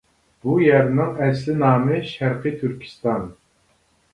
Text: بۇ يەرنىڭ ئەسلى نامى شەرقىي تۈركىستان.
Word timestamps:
بۇ 0.45 0.53
يەرنىڭ 0.61 1.11
ئەسلى 1.25 1.55
نامى 1.59 1.99
شەرقىي 2.15 2.57
تۈركىستان. 2.63 3.29